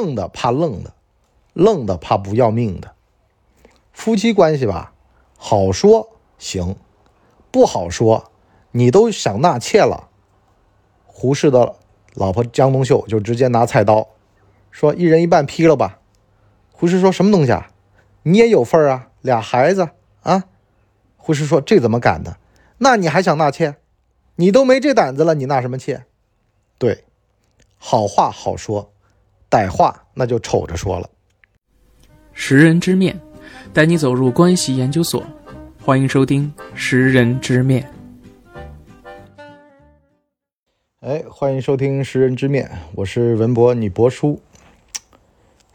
[0.00, 0.94] 横的怕愣的，
[1.52, 2.94] 愣的怕不要命的。
[3.92, 4.94] 夫妻关系吧，
[5.36, 6.76] 好说行，
[7.50, 8.30] 不好说，
[8.72, 10.08] 你都想纳妾了。
[11.04, 11.76] 胡适的
[12.14, 14.08] 老婆江冬秀就直接拿菜刀，
[14.70, 15.98] 说一人一半劈了吧。
[16.72, 17.70] 胡适说什么东西啊？
[18.22, 19.90] 你也有份儿啊，俩孩子
[20.22, 20.44] 啊。
[21.18, 22.38] 胡适说这怎么敢的？
[22.78, 23.76] 那你还想纳妾？
[24.36, 26.06] 你都没这胆子了，你纳什么妾？
[26.78, 27.04] 对，
[27.76, 28.90] 好话好说，
[29.50, 31.10] 歹话那就瞅着说了。
[32.32, 33.20] 识人之面，
[33.72, 35.24] 带你走入关系研究所，
[35.82, 37.82] 欢迎收听《识人之面》。
[41.00, 42.64] 哎，欢迎收听《识人之面》，
[42.94, 44.40] 我是文博，你博叔。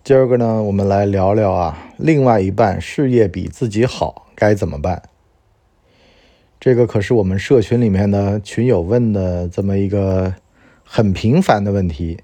[0.06, 5.04] 今儿个呢，我们来聊聊啊，另外一半事业比自己好该怎么办？
[6.60, 10.34] 这个可是我们社群里面的群友问的这么一个
[10.84, 12.18] 很频繁的问题。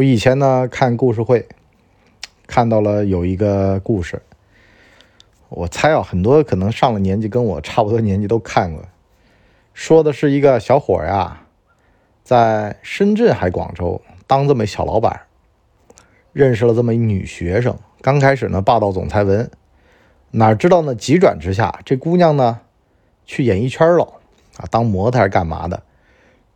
[0.00, 1.46] 我以前呢看故事会，
[2.46, 4.22] 看到了有一个故事，
[5.50, 8.82] 我猜啊，很多可能上了年纪跟我差不多年纪都看过，
[9.74, 11.42] 说的是一个小伙呀。
[12.24, 15.20] 在深圳还广州当这么小老板，
[16.32, 17.76] 认识了这么一女学生。
[18.00, 19.50] 刚开始呢，霸道总裁文，
[20.30, 20.94] 哪知道呢？
[20.94, 22.60] 急转直下，这姑娘呢，
[23.26, 24.14] 去演艺圈了
[24.56, 25.82] 啊，当模特干嘛的？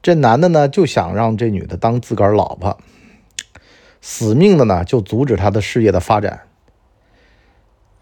[0.01, 2.79] 这男的呢，就想让这女的当自个儿老婆，
[4.07, 6.43] 死命的呢，就阻止他的事业的发展。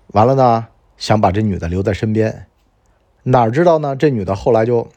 [0.08, 2.46] 完了呢，想把这女的留在身边，
[3.22, 3.94] 哪知道呢？
[3.94, 4.88] 这女的后来就，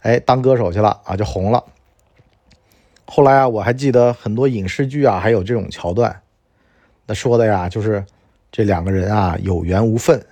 [0.00, 1.62] 哎，当歌手去了啊，就红了。
[3.04, 6.22] 后来啊，我还记得很多影视剧啊，还有这种桥段，
[7.04, 8.06] 那说的呀，就是
[8.50, 10.24] 这两个人啊有缘无分。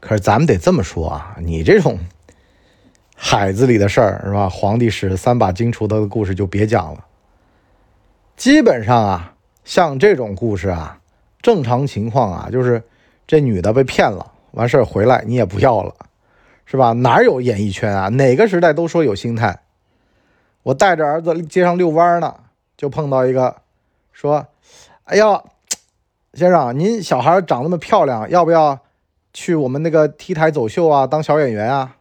[0.00, 1.98] 可是咱们得这么说啊，你这种
[3.14, 4.48] 海子里的事儿是吧？
[4.48, 7.04] 皇帝使三把金锄头的故事就别讲了。
[8.42, 10.98] 基本上啊，像这种故事啊，
[11.40, 12.82] 正常情况啊，就是
[13.24, 15.94] 这女的被骗了，完事儿回来你也不要了，
[16.66, 16.92] 是吧？
[16.92, 18.08] 哪有演艺圈啊？
[18.08, 19.60] 哪个时代都说有心态。
[20.64, 22.34] 我带着儿子街上遛弯呢，
[22.76, 23.58] 就碰到一个，
[24.10, 24.44] 说
[25.06, 25.40] ：“哎呀，
[26.34, 28.80] 先生，您小孩长那么漂亮，要不要
[29.32, 31.98] 去我们那个 T 台走秀啊，当小演员啊？”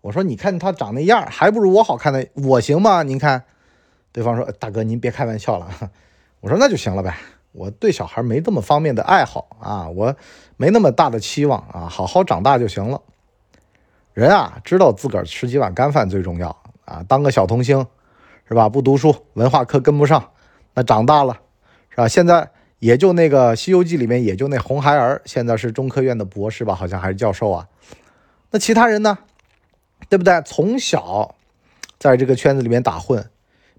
[0.00, 3.02] 我说：“你看他长那样，还不如我好看的，我行吗？
[3.02, 3.44] 您看。”
[4.12, 5.68] 对方说：“大哥，您别开玩笑了。
[6.40, 7.16] ”我说：“那就行了呗，
[7.52, 10.14] 我对小孩没这么方面的爱好啊，我
[10.56, 13.00] 没那么大的期望啊，好好长大就行了。
[14.12, 17.86] 人啊，知道自个儿吃几碗干饭最重要啊，当个小童星。”
[18.44, 18.68] 是吧？
[18.68, 20.30] 不读书，文化课跟不上，
[20.74, 21.40] 那长大了，
[21.88, 22.06] 是吧？
[22.06, 22.50] 现在
[22.80, 26.74] 也就那个《西游记》里面，也就那红孩儿，现在是中科院的博士吧？
[26.74, 27.66] 好像还是教授啊。
[28.50, 29.16] 那其他人呢？
[30.10, 30.42] 对不对？
[30.42, 31.34] 从小
[31.98, 33.26] 在这个圈子里面打混，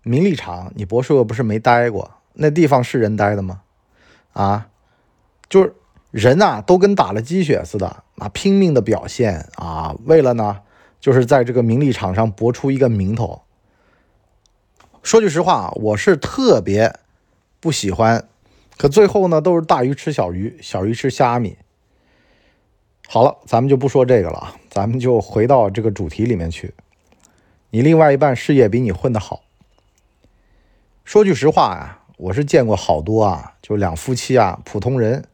[0.04, 3.62] 名利场，你博士又不是没待过，那地方是人待的吗？
[4.34, 4.68] 啊，
[5.50, 5.74] 就是
[6.12, 10.60] 人呐，都跟打了鸡血似的，啊，拼命的表现啊，为了呢，
[11.00, 13.42] 就是在这个名利场上博出一个名头。
[15.02, 16.96] 说句实话，我是特别
[17.60, 18.28] 不喜欢，
[18.78, 21.58] 可最后呢，都是大鱼吃小鱼，小鱼吃虾米。
[23.08, 26.74] 好了，咱们就不说这个了，咱们就回到这个主题里面去。
[27.70, 29.44] 你另外一半事业比你混得好，
[31.04, 35.26] 说句实话呀，我是见过好多啊，就两夫妻啊，普通人，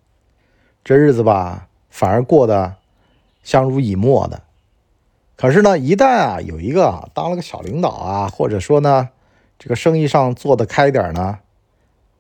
[0.84, 2.76] 这日子吧，反而过得
[3.44, 4.42] 相濡以沫的。
[5.36, 9.10] 可是呢，一旦啊，有一个当了个小领导啊，或者说呢，
[9.60, 11.40] 这个生意上做得开点呢，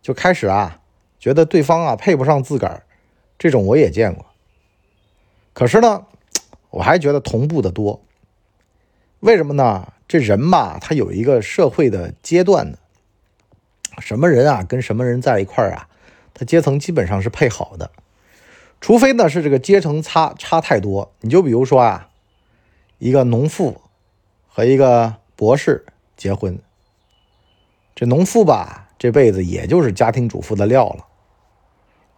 [0.01, 0.79] 就开始啊，
[1.19, 2.83] 觉得对方啊配不上自个儿，
[3.39, 4.25] 这种我也见过。
[5.53, 6.05] 可是呢，
[6.69, 7.99] 我还觉得同步的多。
[9.21, 9.91] 为什么呢？
[10.07, 12.77] 这人吧，他有一个社会的阶段的，
[13.99, 15.87] 什么人啊跟什么人在一块儿啊，
[16.33, 17.91] 他阶层基本上是配好的，
[18.81, 21.11] 除非呢是这个阶层差差太多。
[21.21, 22.09] 你就比如说啊，
[22.97, 23.81] 一个农妇
[24.47, 26.59] 和一个博士结婚。
[27.95, 31.05] 这农妇吧，这辈子也就是家庭主妇的料了，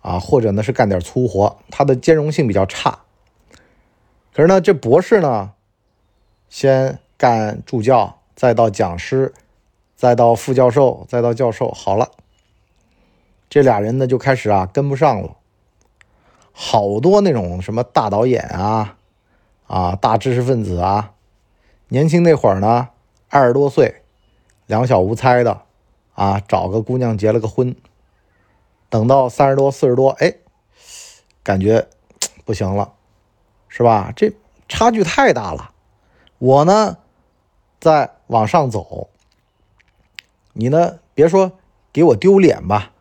[0.02, 3.00] 啊，或者呢是干点粗活，她的兼容性比较差。
[4.34, 5.54] 可是呢，这博士呢，
[6.50, 9.34] 先干助教，再到讲师，
[10.02, 12.10] 再到副教授，再到教授，好了，
[13.48, 15.38] 这俩人呢就开始啊跟不上了。
[16.52, 18.98] 好多那种什么大导演啊，
[19.68, 21.14] 啊大知识分子啊，
[21.90, 22.90] 年轻那会儿呢，
[23.30, 24.02] 二十多岁，
[24.66, 25.62] 两小无猜的。
[26.16, 27.76] 啊，找个姑娘结了个婚，
[28.90, 30.34] 等到三十多、四十多，哎，
[31.44, 31.88] 感觉
[32.44, 32.94] 不行了，
[33.70, 34.12] 是吧？
[34.16, 34.34] 这
[34.68, 35.72] 差距太大了。
[36.40, 36.98] 我呢，
[37.80, 39.12] 在往上走，
[40.54, 41.52] 你呢，别说
[41.94, 42.92] 给我丢脸吧？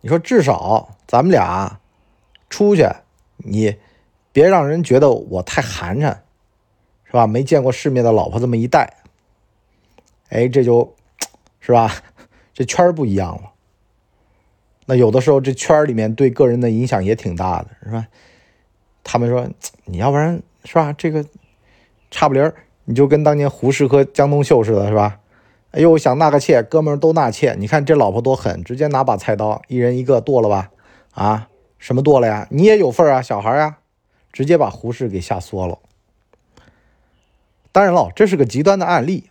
[0.00, 1.80] 你说至少咱们俩
[2.48, 2.88] 出去，
[3.36, 3.76] 你
[4.32, 6.16] 别让人觉得我太寒碜，
[7.04, 7.26] 是吧？
[7.26, 8.94] 没见过世面的老婆这么一带，
[10.28, 10.94] 哎，这就，
[11.60, 11.92] 是吧？
[12.54, 13.52] 这圈儿不一样了。
[14.86, 18.06] 那有的时候这圈儿里面对个人的影响也挺大的，是吧？
[19.02, 19.48] 他们说
[19.84, 20.92] 你要不然是吧？
[20.92, 21.24] 这个
[22.10, 22.54] 差不离儿，
[22.84, 25.18] 你就跟当年胡适和江冬秀似的，是吧？
[25.70, 27.54] 哎呦，想纳个妾，哥们都纳妾。
[27.58, 30.70] 你看这老婆多狠，直接拿把菜刀，一人一个剁了吧？
[31.12, 31.48] 啊，
[31.78, 32.48] 什么剁了呀？
[32.50, 33.78] 你也有份啊，小孩呀，
[34.32, 35.78] 直接把胡适给吓缩了。
[37.70, 39.28] 当然了，这是个极端的案例，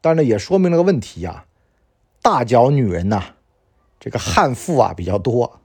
[0.00, 1.44] 但是，也说明了个问题呀。
[2.20, 3.22] 大脚女人呐，
[4.00, 5.60] 这个悍妇啊比较多，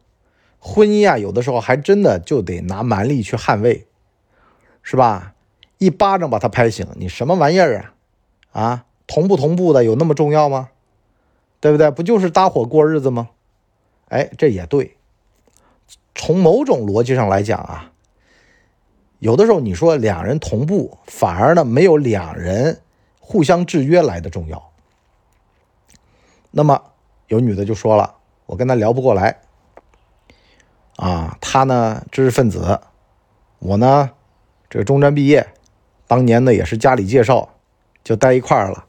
[0.59, 3.87] 婚姻啊有的时候还真的就得拿蛮力去捍卫，
[4.83, 5.33] 是吧？
[5.79, 7.91] 一巴掌把他拍醒，你什么玩意儿
[8.51, 8.61] 啊？
[8.61, 8.85] 啊？
[9.07, 10.69] 同不同步的有那么重要吗？
[11.59, 11.91] 对不对？
[11.91, 13.29] 不就是搭伙过日子吗？
[14.09, 14.97] 哎，这也对。
[16.15, 17.91] 从某种逻辑上来讲啊，
[19.19, 22.81] 有的时候你说两人同步，反而呢没有两人
[23.19, 24.71] 互相制约来的重要。
[26.51, 26.81] 那么
[27.27, 28.15] 有女的就说了，
[28.45, 29.39] 我跟他聊不过来
[30.97, 32.81] 啊，他呢知识分子，
[33.59, 34.11] 我呢
[34.69, 35.47] 这个中专毕业，
[36.07, 37.49] 当年呢也是家里介绍
[38.03, 38.85] 就待一块儿了。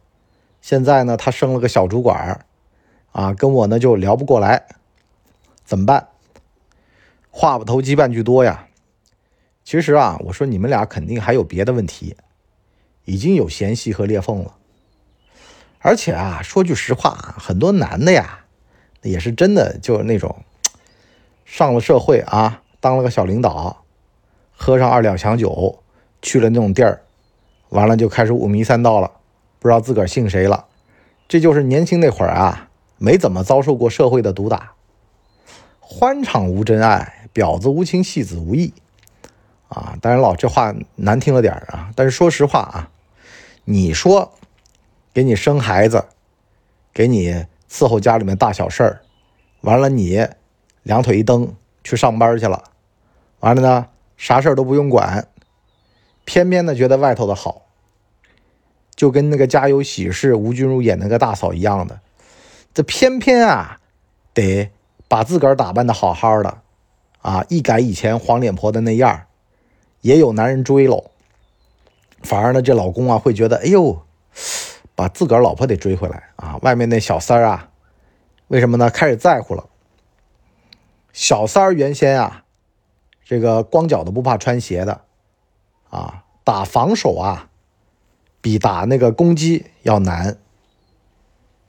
[0.63, 2.47] 现在呢，他升了个小主管
[3.11, 4.65] 啊，跟我呢就聊不过来，
[5.65, 6.09] 怎么办？
[7.31, 8.69] 话不投机半句多呀。
[9.65, 12.17] 其实啊，我说你们俩肯定还有别的问题，
[13.05, 14.55] 已经有嫌隙和裂缝了。
[15.81, 18.45] 而且啊，说句实话，很多男的呀，
[19.03, 20.45] 也是真的就是那种
[21.45, 23.85] 上了社会啊，当了个小领导，
[24.57, 25.83] 喝上二两强酒，
[26.23, 27.03] 去了那种地儿，
[27.71, 29.11] 完了就开始五迷三道了。
[29.63, 30.67] 不知道自个儿姓谁了，
[31.29, 32.69] 这就是年轻那会儿啊，
[32.99, 34.73] 没怎么遭受过社会的毒打。
[35.79, 38.75] 欢场无真爱，婊子无情，戏子无义。
[39.69, 41.93] 啊，当然了，这话难听了点啊。
[41.95, 42.91] 但是说实话啊，
[43.65, 44.33] 你说
[45.15, 46.07] 给你生孩子，
[46.93, 49.03] 给你伺候家里面大小事儿，
[49.61, 50.27] 完了你
[50.83, 51.55] 两腿一蹬
[51.85, 52.65] 去上班去了，
[53.39, 53.87] 完了呢
[54.17, 55.29] 啥事儿都不用管，
[56.25, 57.63] 偏偏呢觉得外头的好。
[58.95, 62.01] 就跟那个《家有喜事》吴君如演那个大嫂一样的，
[62.75, 63.79] 这偏偏啊，
[64.35, 64.71] 得
[65.09, 66.59] 把自个儿打扮的好好的，
[67.21, 69.23] 啊，一改以前黄脸婆的那样
[70.03, 71.11] 也有男人追喽。
[72.23, 74.03] 反而呢，这老公啊会觉得，哎呦，
[74.95, 76.59] 把自个儿老婆得追回来啊。
[76.63, 77.71] 外面那小三儿啊，
[78.49, 78.89] 为什么呢？
[78.91, 79.65] 开始在乎了。
[81.13, 82.45] 小三儿原先啊，
[83.25, 85.01] 这个光脚的不怕穿鞋的，
[85.91, 87.49] 啊，打防守啊。
[88.43, 90.37] 比打那个攻击要难，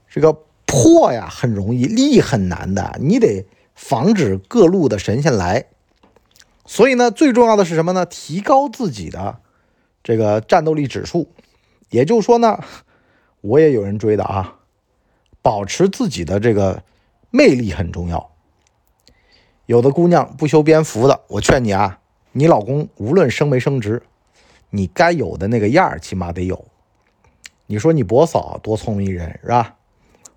[0.09, 5.67] 这个破呀很容易，立很难的，你得防止各路的神仙来。
[6.65, 8.05] 所以呢，最重要的是什么呢？
[8.05, 9.37] 提高自己的
[10.03, 11.29] 这个战斗力指数。
[11.89, 12.63] 也就是说呢，
[13.41, 14.55] 我也有人追的啊，
[15.43, 16.83] 保持自己的这个
[17.29, 18.31] 魅力很重要。
[19.67, 21.99] 有的姑娘不修边幅的，我劝你啊，
[22.31, 24.01] 你老公无论升没升职。
[24.75, 26.65] 你该有的那个样儿，起码得有。
[27.67, 29.75] 你说你伯嫂多聪明人是吧？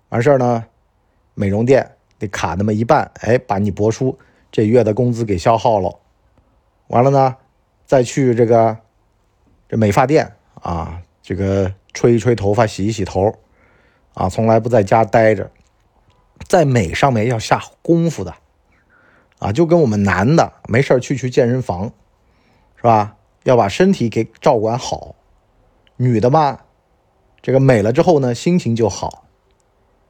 [0.09, 0.63] 完事儿呢，
[1.33, 4.15] 美容店得卡那么一半，哎，把你伯叔
[4.51, 5.97] 这月的工资给消耗了。
[6.85, 7.35] 完了呢，
[7.87, 8.77] 再去这个
[9.67, 10.31] 这美发店
[10.61, 13.33] 啊，这个吹一吹头发，洗一洗头，
[14.13, 15.49] 啊，从来不在家待着，
[16.47, 18.35] 在美上面要下功夫的，
[19.39, 21.91] 啊，就跟我们男的没事去去健身房，
[22.75, 23.16] 是吧？
[23.47, 25.15] 要把身体给照管好，
[25.95, 26.59] 女的嘛，
[27.41, 29.23] 这个美了之后呢，心情就好。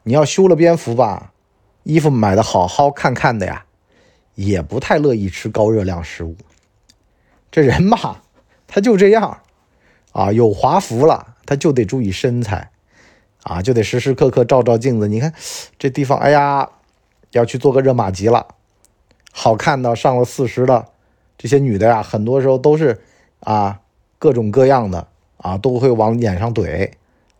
[0.01, 1.33] 你要修了边幅吧，
[1.83, 3.65] 衣服买的好好看看的呀，
[4.33, 6.35] 也不太乐意吃高热量食物。
[7.51, 8.23] 这人嘛，
[8.65, 9.41] 他就这样
[10.13, 12.71] 啊，有华服了，他就得注意身材
[13.43, 15.07] 啊，就得时时刻刻照照镜子。
[15.07, 15.31] 你看
[15.77, 16.67] 这地方，哎呀，
[17.33, 18.47] 要去做个热玛吉了，
[19.31, 20.87] 好看的上了四十的
[21.37, 22.99] 这些女的呀，很多时候都是。
[23.41, 23.81] 啊，
[24.19, 26.91] 各种各样的啊，都会往脸上怼，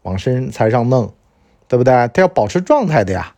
[0.03, 1.13] 往身材上弄，
[1.67, 1.93] 对不对？
[2.13, 3.35] 他要保持状态的呀，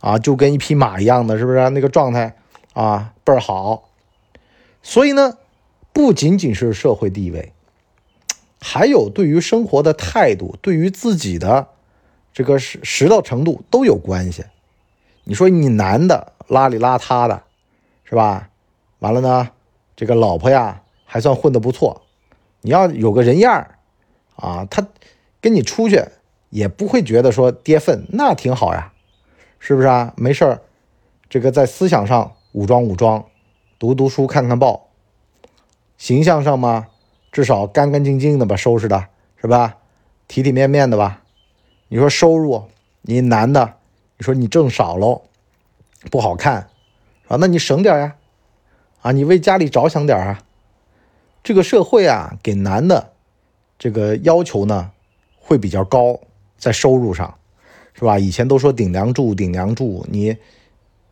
[0.00, 1.70] 啊，就跟一匹马一样的，是不是？
[1.70, 2.36] 那个状态
[2.74, 3.88] 啊，倍儿好。
[4.82, 5.38] 所以呢，
[5.92, 7.52] 不仅仅是社会地位，
[8.60, 11.68] 还有对于生活的态度，对于自己的
[12.32, 14.44] 这个实实到程度都有关系。
[15.24, 17.42] 你说你男的邋里邋遢的，
[18.04, 18.50] 是吧？
[18.98, 19.50] 完了呢，
[19.94, 20.82] 这个老婆呀。
[21.06, 22.02] 还算混得不错，
[22.60, 23.78] 你要有个人样儿
[24.34, 24.86] 啊，他
[25.40, 26.04] 跟你出去
[26.50, 28.92] 也不会觉得说跌份，那挺好呀，
[29.58, 30.12] 是不是啊？
[30.16, 30.60] 没事儿，
[31.30, 33.24] 这个在思想上武装武装，
[33.78, 34.88] 读读书，看看报。
[35.96, 36.88] 形象上嘛，
[37.32, 39.06] 至少干干净净的吧，收拾的
[39.40, 39.78] 是吧？
[40.28, 41.22] 体体面面的吧。
[41.88, 42.64] 你说收入，
[43.02, 43.74] 你男的，
[44.18, 45.22] 你说你挣少喽，
[46.10, 46.68] 不好看，
[47.28, 48.16] 啊，那你省点呀，
[49.02, 50.42] 啊，你为家里着想点啊。
[51.46, 53.12] 这个社会啊，给男的
[53.78, 54.90] 这个要求呢，
[55.38, 56.18] 会比较高，
[56.58, 57.38] 在收入上，
[57.94, 58.18] 是吧？
[58.18, 60.36] 以前都说顶梁柱，顶梁柱，你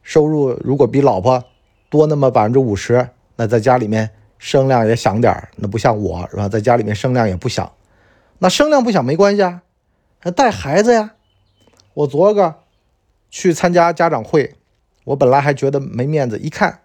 [0.02, 1.44] 收入如果比老婆
[1.88, 6.48] 多那么百分之五十，那在家里面声量也响点，那不像我是吧？
[6.48, 7.72] 在家里面声量也不响，
[8.40, 9.62] 那声量不响没关系啊。
[10.18, 11.14] 还带孩子呀！
[11.94, 12.56] 我昨个
[13.30, 14.56] 去参加家长会，
[15.04, 16.80] 我本来还觉得没面子，一看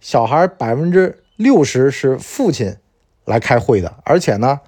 [0.00, 2.76] 小孩百分之六十是父亲
[3.24, 4.60] 来开会的，而且呢，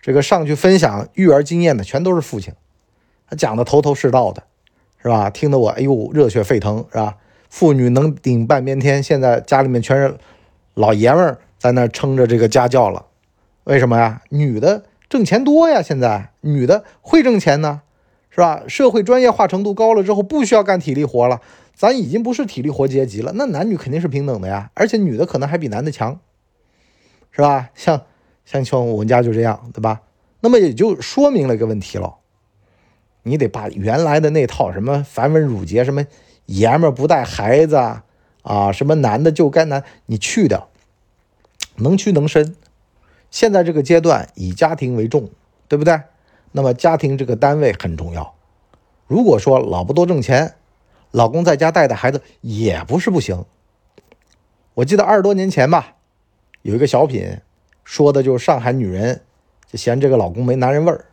[0.00, 2.52] 这个上去分享育儿经验的全都是父亲，
[3.28, 4.42] 他讲的头头是道的，
[5.02, 5.30] 是吧？
[5.30, 7.16] 听得我哎呦热血沸腾，是吧？
[7.50, 10.16] 妇女能顶半边天，现在家里面全是
[10.74, 13.06] 老爷们儿在那撑着这个家教了，
[13.64, 14.22] 为什么呀？
[14.28, 14.84] 女的。
[15.08, 17.80] 挣钱多呀，现在女的会挣钱呢，
[18.30, 18.62] 是吧？
[18.68, 21.40] 社会专业化程度高了之后，不需要干体力活了，
[21.74, 26.20] 咱已经不是体力活阶级了，那男女肯定是平等的呀，而且女的可能还比男的强，
[27.30, 27.70] 是吧？
[27.74, 28.02] 像
[28.44, 30.02] 像像我们家就这样，对吧？
[30.40, 32.14] 那么也就说明了一个问题了，
[33.24, 36.06] 你得把原来的那套什么繁文缛节，什么
[36.46, 38.04] 爷们不带孩子啊，
[38.42, 40.68] 啊，什么男的就该男，你去掉，
[41.76, 42.54] 能屈能伸。
[43.30, 45.28] 现在这个阶段以家庭为重，
[45.66, 46.00] 对不对？
[46.52, 48.34] 那么家庭这个单位很重要。
[49.06, 50.54] 如果说老婆多挣钱，
[51.10, 53.44] 老公在家带带孩子也不是不行。
[54.74, 55.96] 我记得二十多年前吧，
[56.62, 57.40] 有一个小品，
[57.84, 59.22] 说的就是上海女人
[59.66, 61.06] 就嫌这个老公没男人味儿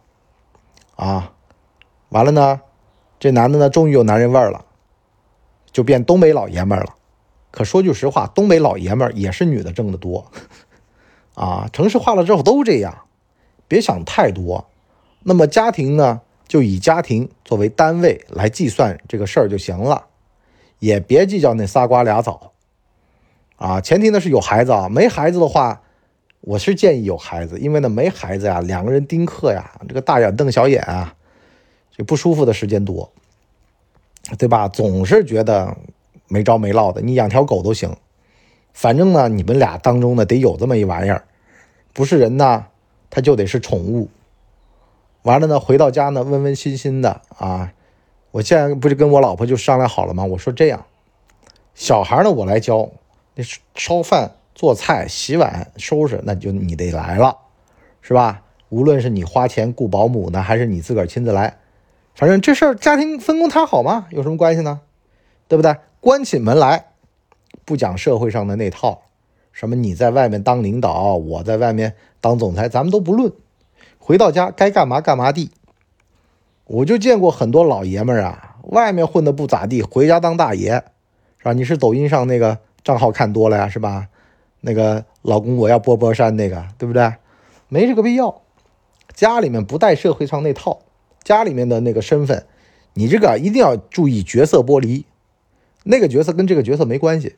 [0.95, 1.33] 啊。
[2.09, 2.61] 完了呢，
[3.19, 4.65] 这男的呢终于有男人味儿了，
[5.71, 6.95] 就变东北老爷们儿了。
[7.51, 10.29] 可说句实话，东北老爷们儿也是女的挣得多。
[11.33, 12.93] 啊，城市化了之后都这样，
[13.67, 14.67] 别想太多。
[15.27, 20.05] 那么家庭呢，就以家庭作为单位来计算这个事儿就行了，
[20.77, 22.51] 也别计较那仨瓜俩枣。
[23.55, 25.81] 啊，前提呢是有孩子啊，没孩子的话，
[26.41, 31.15] 我是建议有孩子，因为呢没孩子呀，两个人丁克呀，这个大眼瞪小眼啊，
[31.97, 33.11] 就不舒服的时间多，
[34.37, 34.67] 对吧？
[34.67, 35.75] 总是觉得
[36.27, 37.91] 没着没落的，你养条狗都行。
[38.73, 41.23] 反正呢，你们俩当中呢得有这么一玩意儿，
[41.93, 42.67] 不是人呢，
[43.09, 44.07] 他就得是宠物。
[45.25, 47.73] 完了呢，回到家呢，温温馨馨的啊。
[48.29, 50.23] 我现在不是跟我老婆就商量好了吗？
[50.23, 50.85] 我说这样，
[51.73, 52.91] 小孩呢我来教，
[53.33, 57.37] 那烧饭、做菜、洗碗、收拾，那就你得来了，
[58.01, 58.43] 是吧？
[58.69, 61.57] 无论是你花钱雇保姆呢，还是你自个儿亲自来，
[62.13, 64.81] 反正这事儿家庭分工他好吗，有什么关系呢？
[65.47, 65.75] 对不对？
[65.99, 66.85] 关起门来。
[67.63, 69.01] 不讲社会上的那套，
[69.51, 73.31] 什么你在外面当领导，我在外面当总裁，咱们都不论。
[74.05, 75.49] 回到家该干嘛干嘛地。
[76.65, 80.73] 我就见过很多老爷们儿啊，外面混的不咋地，回家当大爷，
[81.39, 81.53] 是吧？
[81.53, 84.07] 你是抖音上那个账号看多了呀，是吧？
[84.61, 87.13] 那个老公我要波波山那个，对不对？
[87.67, 88.43] 没这个必要。
[89.15, 90.81] 家里面不带社会上那套，
[91.23, 92.45] 家里面的那个身份，
[92.93, 95.07] 你这个一定要注意角色剥离，
[95.83, 97.35] 那个角色跟这个角色没关系。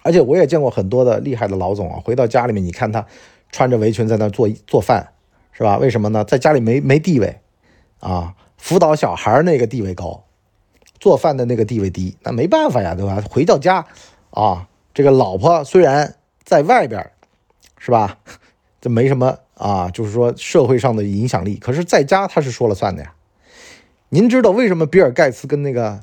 [0.00, 3.04] 而且我也见过很多的厉害的老总啊，回到家里面，你看他
[3.52, 5.12] 穿着围裙在那做做饭，
[5.60, 5.76] 是吧？
[5.76, 6.24] 为什么呢？
[6.24, 7.38] 在家里没没地位
[7.98, 10.24] 啊，辅导小孩那个地位高，
[10.98, 13.22] 做饭的那个地位低，那没办法呀，对吧？
[13.28, 13.84] 回到家
[14.30, 17.10] 啊，这个老婆虽然在外边，
[17.76, 18.16] 是吧？
[18.80, 23.12] 这没什么啊，就是说社会上的影响力，可是在家他是说了算的呀。
[24.08, 26.00] 您知道为什么比尔盖茨跟那个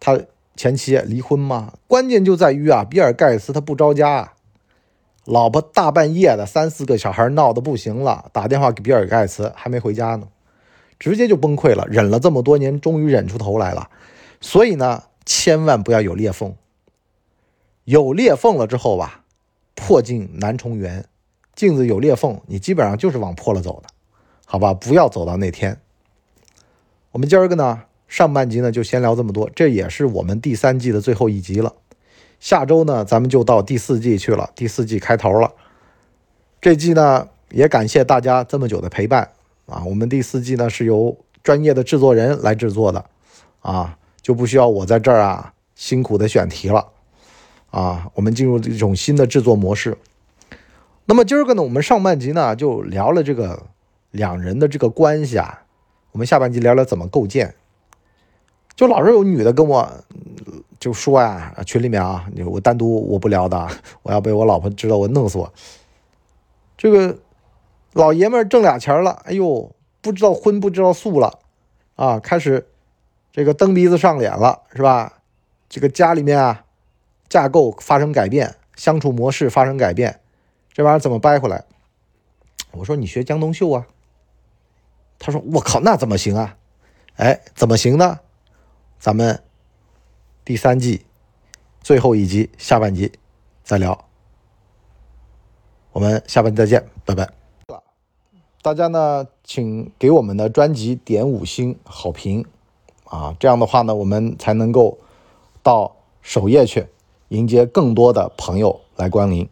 [0.00, 0.18] 他？
[0.56, 1.74] 前妻离婚吗？
[1.86, 4.32] 关键就在于啊，比尔盖茨他不着家，
[5.26, 10.28] 老婆大半夜的三四个小孩闹得不行了，打电话给比尔盖茨还没回家呢，
[11.00, 11.84] 直接就崩溃了。
[11.90, 13.90] 忍了这么多年，终于忍出头来了。
[14.40, 16.54] 所以呢，千万不要有裂缝，
[17.84, 19.24] 有裂缝了之后吧，
[19.74, 21.04] 破镜难重圆，
[21.56, 23.88] 镜子有裂缝，你基本上就是往破了走的，
[24.44, 24.72] 好吧？
[24.72, 25.80] 不要走到那天。
[27.10, 27.82] 我们今儿个呢？
[28.06, 31.74] 上半集呢就先聊这么多，这也是我们第三季的最后一集了。
[32.38, 35.52] 下周呢咱们就到第四季去了，第四季开头了。
[36.60, 39.30] 这季呢也感谢大家这么久的陪伴
[39.66, 39.82] 啊！
[39.84, 43.04] 我们第四季呢是由专业的制作人来制作的
[43.60, 46.86] 啊，就不需要我在这儿啊辛苦的选题了
[47.70, 48.10] 啊。
[48.14, 49.96] 我们进入一种新的制作模式。
[51.04, 53.66] 那么今儿个呢，我们上半集呢就聊了这个
[54.10, 55.62] 两人的这个关系啊，
[56.12, 57.54] 我们下半集聊聊怎么构建。
[58.74, 60.04] 就老是有女的跟我
[60.78, 63.68] 就说呀，群里面啊，我单独我不聊的，
[64.02, 65.52] 我要被我老婆知道我弄死我。
[66.76, 67.18] 这个
[67.92, 71.38] 老爷们挣俩钱了，哎呦，不知道荤不知道素了
[71.94, 72.66] 啊，开始
[73.32, 75.20] 这个蹬鼻子上脸了，是吧？
[75.68, 76.64] 这个家里面啊，
[77.28, 80.20] 架构发生改变，相处模式发生改变，
[80.72, 81.64] 这玩意儿怎么掰回来？
[82.72, 83.86] 我说你学江冬秀啊。
[85.18, 86.56] 他说我靠，那怎么行啊？
[87.16, 88.20] 哎，怎么行呢？
[88.98, 89.42] 咱们
[90.46, 91.04] 第三季
[91.80, 93.10] 最后一集下半集
[93.64, 94.04] 再聊。
[95.90, 97.28] 我们下半集再见，拜拜。
[98.62, 102.46] 大家呢，请给我们的专辑点五星好评
[103.06, 104.96] 啊，这样的话呢，我们才能够
[105.64, 106.86] 到首页去
[107.30, 109.48] 迎接更多的朋友来光临。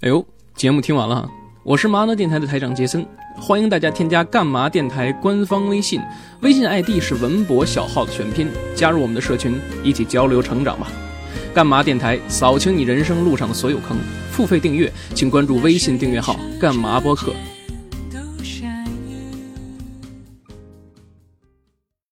[0.00, 1.30] 哎呦，节目听完了，
[1.64, 3.06] 我是麻辣电台的台长杰森，
[3.36, 6.00] 欢迎大家添加干嘛电台官方微信，
[6.40, 10.86] 微信 ID 是文博小号的全拼，加入我们的社群，一起交流成长吧。
[11.52, 13.96] 干嘛电台扫清你人生路上的所有坑，
[14.30, 17.32] 付费订阅请关注微信订阅号干嘛播客。